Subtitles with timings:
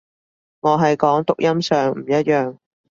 [0.61, 2.57] 我係講讀音上唔一樣